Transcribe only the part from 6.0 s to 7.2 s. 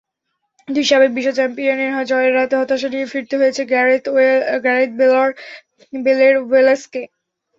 বেলের ওয়েলসকে।